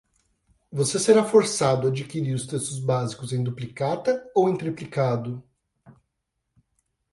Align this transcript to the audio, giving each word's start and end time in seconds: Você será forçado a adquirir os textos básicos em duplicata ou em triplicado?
Você 0.71 0.97
será 0.97 1.23
forçado 1.23 1.85
a 1.85 1.91
adquirir 1.91 2.33
os 2.33 2.47
textos 2.47 2.79
básicos 2.79 3.31
em 3.33 3.43
duplicata 3.43 4.27
ou 4.33 4.49
em 4.49 4.57
triplicado? 4.57 5.43